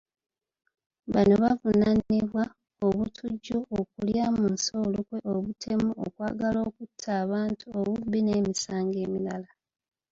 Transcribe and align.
Bano 1.13 1.33
baavunaanibwa; 1.43 2.43
obutujju, 2.85 3.57
okulya 3.79 4.25
mu 4.35 4.45
nsi 4.53 4.71
olukwe, 4.83 5.17
obutemu, 5.33 5.89
okwagala 6.05 6.59
okutta 6.69 7.09
abantu, 7.23 7.65
obubbi 7.79 8.19
n'emisango 8.21 8.97
emirala. 9.05 9.49